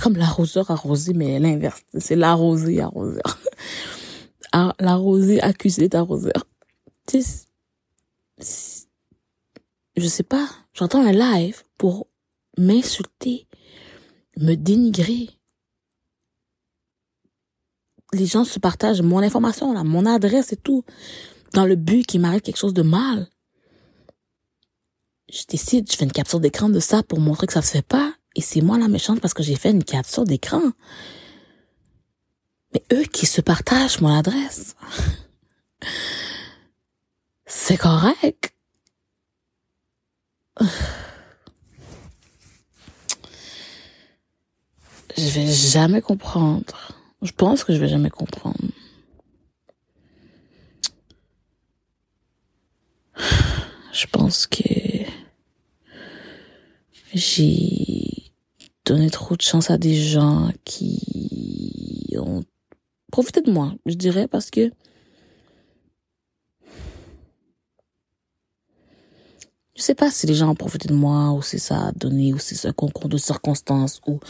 comme 0.00 0.16
l'arroseur 0.16 0.70
arrosé, 0.70 1.12
mais 1.12 1.38
l'inverse. 1.38 1.82
C'est 1.98 2.16
l'arrosé 2.16 2.80
arroseur. 2.80 3.38
L'arrosé 4.80 5.40
accusé 5.40 5.88
d'arroseur. 5.88 6.44
Tu 7.06 7.22
sais, 7.22 7.46
je 9.96 10.08
sais 10.08 10.24
pas, 10.24 10.48
j'entends 10.72 11.06
un 11.06 11.12
live 11.12 11.62
pour 11.78 12.08
m'insulter 12.58 13.46
me 14.40 14.54
dénigrer. 14.54 15.28
Les 18.12 18.26
gens 18.26 18.44
se 18.44 18.58
partagent 18.58 19.02
mon 19.02 19.18
information, 19.18 19.72
là, 19.72 19.84
mon 19.84 20.06
adresse 20.06 20.52
et 20.52 20.56
tout, 20.56 20.84
dans 21.52 21.66
le 21.66 21.76
but 21.76 22.06
qu'il 22.06 22.20
m'arrive 22.20 22.40
quelque 22.40 22.58
chose 22.58 22.74
de 22.74 22.82
mal. 22.82 23.28
Je 25.32 25.42
décide, 25.48 25.90
je 25.90 25.96
fais 25.96 26.04
une 26.04 26.12
capture 26.12 26.40
d'écran 26.40 26.68
de 26.68 26.80
ça 26.80 27.02
pour 27.02 27.20
montrer 27.20 27.46
que 27.46 27.52
ça 27.52 27.62
se 27.62 27.70
fait 27.70 27.86
pas. 27.86 28.12
Et 28.36 28.40
c'est 28.40 28.60
moi 28.60 28.78
la 28.78 28.88
méchante 28.88 29.20
parce 29.20 29.34
que 29.34 29.42
j'ai 29.42 29.56
fait 29.56 29.70
une 29.70 29.84
capture 29.84 30.24
d'écran. 30.24 30.62
Mais 32.72 32.82
eux 32.92 33.04
qui 33.04 33.26
se 33.26 33.40
partagent 33.40 34.00
mon 34.00 34.16
adresse. 34.16 34.76
C'est 37.46 37.76
correct. 37.76 38.54
je 45.16 45.28
vais 45.30 45.46
jamais 45.52 46.00
comprendre. 46.00 46.94
Je 47.22 47.32
pense 47.32 47.64
que 47.64 47.72
je 47.74 47.78
vais 47.78 47.88
jamais 47.88 48.10
comprendre. 48.10 48.56
Je 53.92 54.06
pense 54.06 54.46
que 54.46 54.62
j'ai 57.12 58.32
donné 58.84 59.10
trop 59.10 59.36
de 59.36 59.42
chance 59.42 59.70
à 59.70 59.78
des 59.78 59.94
gens 59.94 60.50
qui 60.64 62.14
ont 62.16 62.44
profité 63.10 63.40
de 63.40 63.50
moi, 63.50 63.74
je 63.86 63.94
dirais, 63.94 64.28
parce 64.28 64.50
que 64.50 64.70
Je 69.80 69.86
sais 69.86 69.94
pas 69.94 70.10
si 70.10 70.26
les 70.26 70.34
gens 70.34 70.50
ont 70.50 70.54
profité 70.54 70.88
de 70.88 70.94
moi, 70.94 71.30
ou 71.32 71.40
si 71.40 71.58
ça 71.58 71.86
a 71.86 71.92
donné, 71.92 72.34
ou 72.34 72.38
si 72.38 72.54
c'est 72.54 72.68
un 72.68 72.72
concours 72.74 73.08
de 73.08 73.16
circonstances, 73.16 74.02
ou 74.06 74.20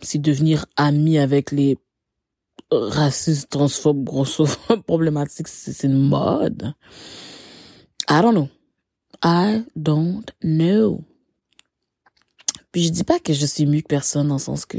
si 0.00 0.20
devenir 0.20 0.66
ami 0.76 1.18
avec 1.18 1.50
les 1.50 1.76
racistes, 2.70 3.50
transphobes, 3.50 4.04
grossophobes, 4.04 4.82
problématiques, 4.86 5.48
c'est 5.48 5.88
une 5.88 5.98
mode. 5.98 6.72
I 8.08 8.20
don't 8.22 8.32
know. 8.32 8.48
I 9.22 9.64
don't 9.76 10.24
know. 10.42 11.04
Puis 12.72 12.84
je 12.84 12.90
dis 12.90 13.04
pas 13.04 13.18
que 13.18 13.32
je 13.32 13.46
suis 13.46 13.66
mieux 13.66 13.82
que 13.82 13.88
personne 13.88 14.28
dans 14.28 14.36
le 14.36 14.40
sens 14.40 14.64
que 14.64 14.78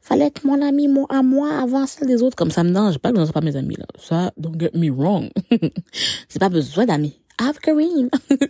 fallait 0.00 0.26
être 0.26 0.44
mon 0.44 0.60
ami 0.62 0.88
moi, 0.88 1.06
à 1.08 1.22
moi 1.22 1.58
avant 1.58 1.86
celle 1.86 2.06
des 2.08 2.22
autres 2.22 2.36
comme 2.36 2.50
ça 2.50 2.64
me 2.64 2.72
dérange 2.72 2.98
pas 2.98 3.12
que 3.12 3.24
ce 3.24 3.32
pas 3.32 3.40
mes 3.40 3.56
amis 3.56 3.76
là. 3.76 3.86
Ça 3.98 4.32
don't 4.36 4.58
get 4.58 4.70
me 4.74 4.90
wrong. 4.90 5.30
c'est 6.28 6.38
pas 6.38 6.48
besoin 6.48 6.86
d'amis. 6.86 7.18
Have 7.38 7.58
Kareem. 7.60 8.10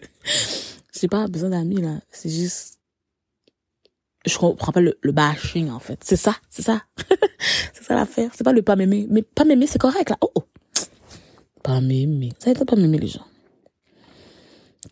J'ai 0.98 1.08
pas 1.08 1.28
besoin 1.28 1.50
d'amis, 1.50 1.80
là. 1.80 2.00
C'est 2.10 2.30
juste, 2.30 2.80
je 4.26 4.36
comprends 4.36 4.72
pas 4.72 4.80
le, 4.80 4.98
le 5.00 5.12
bashing, 5.12 5.70
en 5.70 5.78
fait. 5.78 6.00
C'est 6.02 6.16
ça, 6.16 6.34
c'est 6.50 6.62
ça. 6.62 6.82
c'est 7.72 7.84
ça 7.84 7.94
l'affaire. 7.94 8.30
C'est 8.34 8.44
pas 8.44 8.52
le 8.52 8.62
pas 8.62 8.74
m'aimer. 8.74 9.06
Mais 9.08 9.22
pas 9.22 9.44
m'aimer, 9.44 9.66
c'est 9.66 9.78
correct, 9.78 10.10
là. 10.10 10.16
Oh, 10.20 10.30
oh. 10.34 10.44
Pas 11.62 11.80
m'aimer. 11.80 12.32
Ça 12.38 12.52
pas 12.52 12.76
m'aimer, 12.76 12.98
les 12.98 13.06
gens. 13.06 13.26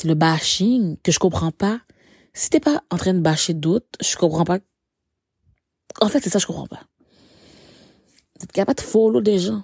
Le 0.04 0.14
bashing 0.14 0.96
que 1.02 1.12
je 1.12 1.18
comprends 1.18 1.52
pas. 1.52 1.80
Si 2.34 2.50
t'es 2.50 2.60
pas 2.60 2.82
en 2.90 2.96
train 2.96 3.14
de 3.14 3.20
bâcher 3.20 3.54
d'autres, 3.54 3.86
je 4.00 4.16
comprends 4.16 4.44
pas. 4.44 4.58
En 6.00 6.08
fait, 6.08 6.20
c'est 6.20 6.30
ça, 6.30 6.38
je 6.38 6.46
comprends 6.46 6.66
pas. 6.66 6.82
T'es 8.38 8.46
capable 8.48 8.78
de 8.78 8.82
follow 8.82 9.20
des 9.20 9.38
gens. 9.38 9.62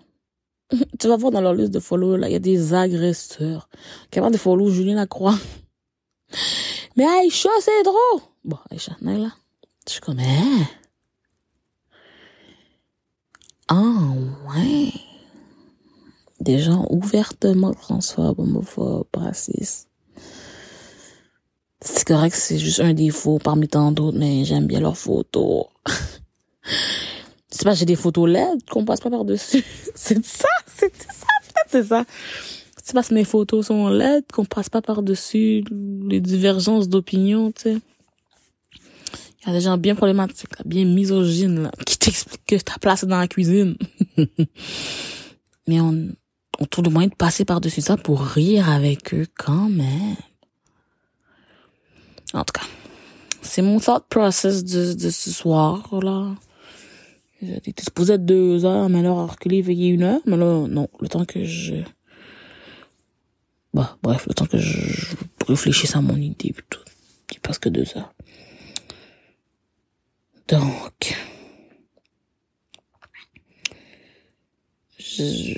tu 0.98 1.08
vas 1.08 1.16
voir 1.16 1.32
dans 1.32 1.40
leur 1.40 1.54
liste 1.54 1.72
de 1.72 1.80
follow, 1.80 2.16
là, 2.16 2.28
il 2.28 2.32
y 2.32 2.36
a 2.36 2.38
des 2.38 2.72
agresseurs. 2.72 3.68
Capable 4.10 4.32
de 4.32 4.38
follow 4.38 4.70
Julien 4.70 4.94
Lacroix. 4.94 5.38
Mais 6.96 7.04
Aïcha, 7.04 7.50
c'est 7.60 7.82
drôle. 7.82 8.22
Bon, 8.44 8.58
Aïcha, 8.70 8.96
là. 9.00 9.32
Je 9.86 9.92
suis 9.92 10.00
comme, 10.00 10.18
hein? 10.20 10.66
Ah, 13.68 14.12
ouais. 14.48 14.92
Des 16.40 16.58
gens 16.58 16.86
ouvertement 16.90 17.72
transphobes, 17.72 18.40
homophobes, 18.40 19.06
racistes. 19.14 19.91
C'est 21.84 22.06
correct, 22.06 22.34
c'est 22.34 22.58
juste 22.58 22.80
un 22.80 22.94
défaut 22.94 23.38
parmi 23.38 23.68
tant 23.68 23.92
d'autres, 23.92 24.18
mais 24.18 24.44
j'aime 24.44 24.66
bien 24.66 24.80
leurs 24.80 24.96
photos. 24.96 25.66
c'est 27.50 27.64
pas, 27.64 27.74
j'ai 27.74 27.86
des 27.86 27.96
photos 27.96 28.28
LED 28.28 28.68
qu'on 28.70 28.84
passe 28.84 29.00
pas 29.00 29.10
par-dessus. 29.10 29.64
c'est 29.94 30.24
ça, 30.24 30.48
c'est 30.66 30.94
ça, 30.96 31.26
c'est 31.68 31.84
ça 31.84 32.04
c'est 32.82 32.94
parce 32.94 33.08
que 33.08 33.14
mes 33.14 33.24
photos 33.24 33.66
sont 33.66 33.88
laides 33.88 34.24
qu'on 34.32 34.44
passe 34.44 34.68
pas 34.68 34.82
par-dessus 34.82 35.64
les 36.08 36.20
divergences 36.20 36.88
d'opinion, 36.88 37.52
tu 37.52 37.62
sais. 37.62 37.78
Il 39.40 39.48
y 39.48 39.50
a 39.50 39.54
des 39.54 39.60
gens 39.60 39.78
bien 39.78 39.94
problématiques, 39.94 40.50
bien 40.64 40.84
misogynes, 40.84 41.64
là, 41.64 41.72
qui 41.86 41.98
t'expliquent 41.98 42.46
que 42.46 42.56
ta 42.56 42.78
place 42.78 43.02
est 43.02 43.06
dans 43.06 43.18
la 43.18 43.28
cuisine. 43.28 43.76
Mais 45.66 45.80
on, 45.80 46.08
on 46.58 46.64
trouve 46.66 46.84
le 46.84 46.90
moyen 46.90 47.08
de 47.08 47.14
passer 47.14 47.44
par-dessus 47.44 47.80
ça 47.80 47.96
pour 47.96 48.20
rire 48.20 48.68
avec 48.68 49.14
eux 49.14 49.26
quand 49.36 49.68
même. 49.68 50.16
En 52.34 52.44
tout 52.44 52.52
cas, 52.52 52.66
c'est 53.42 53.62
mon 53.62 53.78
thought 53.78 54.06
process 54.08 54.64
de, 54.64 54.94
de 54.94 55.10
ce 55.10 55.30
soir, 55.30 55.88
là. 56.00 56.34
J'étais 57.42 57.82
supposé 57.82 58.14
être 58.14 58.24
deux 58.24 58.64
heures, 58.64 58.88
mais 58.88 59.00
alors 59.00 59.32
reculé, 59.32 59.62
veiller 59.62 59.88
une 59.88 60.04
heure. 60.04 60.20
Mais 60.26 60.36
là, 60.36 60.66
non, 60.68 60.88
le 61.00 61.08
temps 61.08 61.24
que 61.24 61.44
je... 61.44 61.74
Bah, 63.74 63.98
bref, 64.02 64.26
le 64.28 64.34
temps 64.34 64.46
que 64.46 64.58
je 64.58 65.16
réfléchisse 65.48 65.96
à 65.96 66.00
mon 66.00 66.16
idée, 66.16 66.52
plutôt. 66.52 66.78
Il 67.32 67.40
passe 67.40 67.58
que 67.58 67.68
deux 67.68 67.86
heures. 67.96 68.14
Donc... 70.46 71.18
Je... 74.98 75.54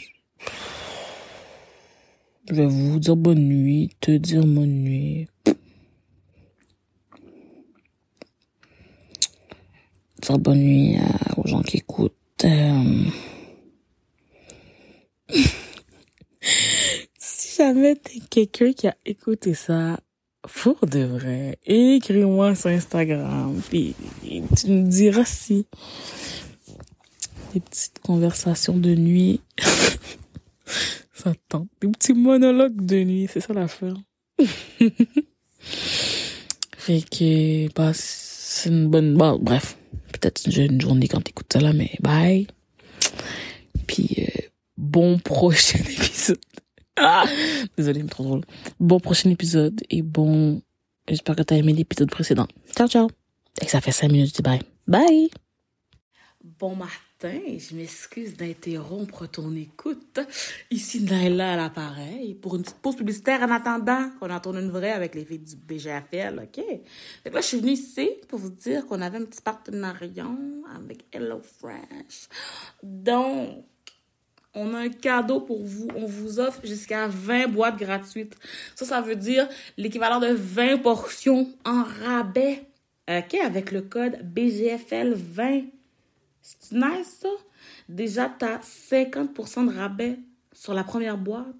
je 2.48 2.54
vais 2.54 2.66
vous 2.66 2.98
dire 2.98 3.16
bonne 3.16 3.46
nuit, 3.46 3.90
te 4.00 4.10
dire 4.10 4.46
bonne 4.46 4.82
nuit. 4.82 5.28
Bonne 10.32 10.60
nuit 10.60 10.96
aux 11.36 11.46
gens 11.46 11.60
qui 11.60 11.76
écoutent. 11.76 12.14
Euh, 12.44 13.04
si 17.18 17.56
jamais 17.56 17.94
t'es 17.96 18.20
quelqu'un 18.30 18.72
qui 18.72 18.88
a 18.88 18.96
écouté 19.04 19.52
ça 19.52 20.00
pour 20.42 20.86
de 20.86 21.00
vrai, 21.00 21.58
écris-moi 21.66 22.54
sur 22.54 22.70
Instagram, 22.70 23.60
puis 23.68 23.94
tu 24.22 24.70
me 24.70 24.88
diras 24.88 25.26
si 25.26 25.66
des 27.52 27.60
petites 27.60 27.98
conversations 28.00 28.78
de 28.78 28.94
nuit, 28.94 29.42
ça 31.12 31.34
tente. 31.48 31.68
Des 31.82 31.88
petits 31.88 32.14
monologues 32.14 32.84
de 32.84 33.04
nuit, 33.04 33.28
c'est 33.30 33.40
ça 33.40 33.52
l'affaire. 33.52 33.94
fait 35.58 37.02
que, 37.10 37.72
bah, 37.74 37.92
c'est 37.94 38.70
une 38.70 38.88
bonne, 38.88 39.16
bah, 39.16 39.36
bref 39.38 39.76
peut-être 40.30 40.70
une 40.70 40.80
journée 40.80 41.08
quand 41.08 41.20
t'écoutes 41.20 41.52
ça 41.52 41.60
là, 41.60 41.72
mais 41.72 41.92
bye. 42.00 42.46
Puis 43.86 44.16
euh, 44.18 44.40
bon 44.76 45.18
prochain 45.24 45.78
épisode. 45.78 46.40
Ah 46.96 47.24
Désolée, 47.76 48.02
mais 48.02 48.08
trop 48.08 48.24
drôle. 48.24 48.44
Bon 48.80 49.00
prochain 49.00 49.30
épisode 49.30 49.80
et 49.90 50.02
bon... 50.02 50.62
J'espère 51.08 51.36
que 51.36 51.42
t'as 51.42 51.56
aimé 51.56 51.74
l'épisode 51.74 52.10
précédent. 52.10 52.46
Ciao, 52.74 52.88
ciao. 52.88 53.10
Et 53.60 53.68
ça 53.68 53.80
fait 53.80 53.92
cinq 53.92 54.10
minutes, 54.10 54.30
je 54.30 54.34
dis 54.34 54.42
bye. 54.42 54.60
Bye. 54.86 55.28
Bon 56.42 56.74
matin 56.74 57.03
je 57.30 57.74
m'excuse 57.74 58.36
d'interrompre 58.36 59.26
ton 59.26 59.54
écoute. 59.56 60.20
Ici 60.70 61.02
Naila 61.02 61.54
à 61.54 61.56
l'appareil 61.56 62.34
pour 62.34 62.56
une 62.56 62.62
petite 62.62 62.78
pause 62.78 62.96
publicitaire 62.96 63.42
en 63.42 63.50
attendant 63.50 64.10
qu'on 64.18 64.30
en 64.30 64.40
tourne 64.40 64.58
une 64.58 64.70
vraie 64.70 64.92
avec 64.92 65.14
les 65.14 65.24
filles 65.24 65.38
du 65.38 65.56
BGFL, 65.56 66.42
OK? 66.42 66.64
Donc 67.24 67.34
là, 67.34 67.40
je 67.40 67.46
suis 67.46 67.58
venue 67.58 67.72
ici 67.72 68.10
pour 68.28 68.38
vous 68.38 68.50
dire 68.50 68.86
qu'on 68.86 69.00
avait 69.00 69.18
un 69.18 69.24
petit 69.24 69.40
partenariat 69.40 70.28
avec 70.76 71.04
HelloFresh. 71.12 72.28
Donc, 72.82 73.64
on 74.54 74.74
a 74.74 74.78
un 74.78 74.88
cadeau 74.90 75.40
pour 75.40 75.64
vous. 75.64 75.88
On 75.96 76.06
vous 76.06 76.40
offre 76.40 76.60
jusqu'à 76.64 77.08
20 77.08 77.48
boîtes 77.48 77.78
gratuites. 77.78 78.36
Ça, 78.74 78.84
ça 78.84 79.00
veut 79.00 79.16
dire 79.16 79.48
l'équivalent 79.76 80.20
de 80.20 80.28
20 80.28 80.78
portions 80.78 81.50
en 81.64 81.82
rabais. 81.82 82.64
OK? 83.08 83.34
Avec 83.34 83.72
le 83.72 83.82
code 83.82 84.18
BGFL20. 84.34 85.73
C'est 86.44 86.72
nice, 86.72 87.20
ça? 87.22 87.28
Déjà, 87.88 88.28
tu 88.28 88.44
as 88.44 88.58
50% 88.58 89.66
de 89.66 89.74
rabais 89.74 90.18
sur 90.52 90.74
la 90.74 90.84
première 90.84 91.16
boîte, 91.16 91.56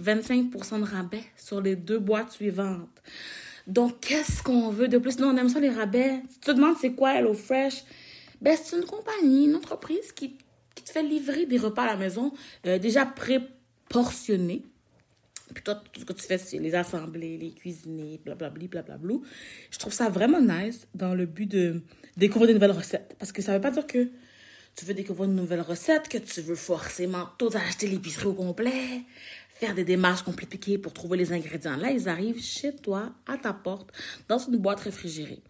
25% 0.00 0.80
de 0.80 0.84
rabais 0.84 1.22
sur 1.36 1.60
les 1.60 1.76
deux 1.76 1.98
boîtes 1.98 2.30
suivantes. 2.30 3.02
Donc, 3.66 4.00
qu'est-ce 4.00 4.42
qu'on 4.42 4.70
veut 4.70 4.88
de 4.88 4.96
plus? 4.96 5.18
Non, 5.18 5.28
on 5.28 5.36
aime 5.36 5.50
ça, 5.50 5.60
les 5.60 5.68
rabais. 5.68 6.22
tu 6.32 6.40
te 6.40 6.50
demandes 6.50 6.76
c'est 6.80 6.94
quoi 6.94 7.14
HelloFresh, 7.14 7.84
ben, 8.40 8.56
c'est 8.60 8.76
une 8.76 8.84
compagnie, 8.84 9.44
une 9.44 9.54
entreprise 9.54 10.12
qui, 10.12 10.38
qui, 10.74 10.82
te 10.82 10.90
fait 10.90 11.02
livrer 11.02 11.44
des 11.44 11.58
repas 11.58 11.82
à 11.82 11.88
la 11.88 11.96
maison 11.96 12.32
euh, 12.66 12.78
déjà 12.78 13.04
pré-portionnés. 13.04 14.64
Puis 15.52 15.62
toi, 15.62 15.82
tout 15.92 16.00
ce 16.00 16.04
que 16.04 16.12
tu 16.12 16.22
fais, 16.22 16.38
c'est 16.38 16.58
les 16.58 16.74
assembler, 16.74 17.36
les 17.38 17.52
cuisiner, 17.52 18.20
blablabla, 18.24 18.66
blablabla. 18.66 19.14
Je 19.70 19.78
trouve 19.78 19.92
ça 19.92 20.08
vraiment 20.08 20.40
nice 20.40 20.86
dans 20.94 21.14
le 21.14 21.26
but 21.26 21.46
de 21.46 21.82
découvrir 22.16 22.48
des 22.48 22.54
nouvelles 22.54 22.76
recettes. 22.76 23.16
Parce 23.18 23.32
que 23.32 23.42
ça 23.42 23.54
veut 23.54 23.60
pas 23.60 23.70
dire 23.70 23.86
que 23.86 24.10
tu 24.74 24.84
veux 24.84 24.94
découvrir 24.94 25.28
une 25.28 25.36
nouvelle 25.36 25.60
recette, 25.60 26.08
que 26.08 26.18
tu 26.18 26.40
veux 26.40 26.54
forcément 26.54 27.28
tout 27.38 27.50
acheter 27.54 27.86
l'épicerie 27.86 28.26
au 28.26 28.34
complet, 28.34 29.02
faire 29.54 29.74
des 29.74 29.84
démarches 29.84 30.22
compliquées 30.22 30.78
pour 30.78 30.92
trouver 30.92 31.18
les 31.18 31.32
ingrédients. 31.32 31.76
Là, 31.76 31.90
ils 31.90 32.08
arrivent 32.08 32.42
chez 32.42 32.74
toi, 32.74 33.12
à 33.26 33.36
ta 33.36 33.52
porte, 33.52 33.90
dans 34.28 34.38
une 34.38 34.56
boîte 34.56 34.80
réfrigérée. 34.80 35.42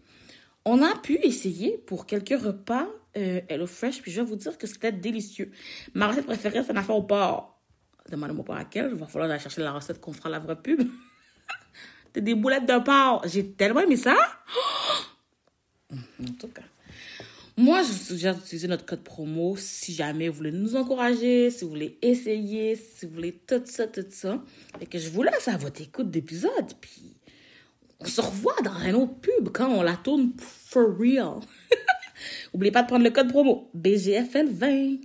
On 0.65 0.81
a 0.81 0.95
pu 0.97 1.15
essayer 1.23 1.77
pour 1.77 2.05
quelques 2.05 2.39
repas 2.39 2.87
euh, 3.17 3.41
HelloFresh, 3.49 4.01
puis 4.01 4.11
je 4.11 4.21
vais 4.21 4.27
vous 4.27 4.35
dire 4.35 4.57
que 4.57 4.67
c'était 4.67 4.91
délicieux. 4.91 5.51
Ma 5.93 6.07
recette 6.07 6.25
préférée, 6.25 6.63
c'est 6.63 6.71
une 6.71 6.77
affaire 6.77 6.95
au 6.95 7.03
porc. 7.03 7.61
Demandez-moi 8.09 8.43
pas 8.43 8.55
laquelle, 8.55 8.89
il 8.91 8.97
va 8.97 9.07
falloir 9.07 9.29
aller 9.31 9.39
chercher 9.39 9.61
la 9.61 9.71
recette 9.71 9.99
qu'on 9.99 10.13
fera 10.13 10.29
la 10.29 10.39
vraie 10.39 10.61
pub. 10.61 10.81
c'est 12.13 12.21
des 12.21 12.35
boulettes 12.35 12.65
de 12.65 12.83
porc. 12.83 13.23
J'ai 13.25 13.51
tellement 13.51 13.81
aimé 13.81 13.97
ça. 13.97 14.15
En 15.91 16.31
tout 16.39 16.47
cas. 16.47 16.63
Moi, 17.55 17.83
je 17.83 17.89
vous 17.89 18.03
suggère 18.03 18.35
d'utiliser 18.35 18.67
notre 18.67 18.83
code 18.83 19.03
promo 19.03 19.55
si 19.57 19.93
jamais 19.93 20.27
vous 20.27 20.37
voulez 20.37 20.51
nous 20.51 20.75
encourager, 20.75 21.51
si 21.51 21.63
vous 21.63 21.69
voulez 21.69 21.99
essayer, 22.01 22.75
si 22.75 23.05
vous 23.05 23.13
voulez 23.13 23.33
tout 23.45 23.61
ça, 23.65 23.85
tout 23.85 24.05
ça. 24.09 24.41
Et 24.81 24.87
que 24.87 24.97
je 24.97 25.09
vous 25.09 25.21
laisse 25.21 25.47
à 25.47 25.57
votre 25.57 25.79
écoute 25.81 26.09
d'épisode. 26.09 26.73
Puis, 26.81 27.15
on 27.99 28.05
se 28.05 28.21
revoit 28.21 28.55
dans 28.63 28.73
un 28.73 28.95
autre 28.95 29.19
pub 29.19 29.49
quand 29.53 29.69
on 29.69 29.83
la 29.83 29.95
tourne 29.97 30.31
for 30.39 30.97
real. 30.97 31.41
N'oubliez 32.53 32.71
pas 32.71 32.81
de 32.81 32.87
prendre 32.87 33.03
le 33.03 33.11
code 33.11 33.29
promo 33.29 33.69
BGFL20. 33.77 35.01